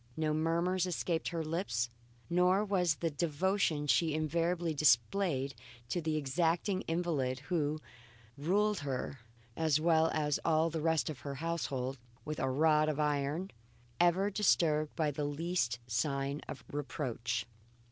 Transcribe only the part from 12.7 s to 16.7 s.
of iron ever disturbed by the least sign of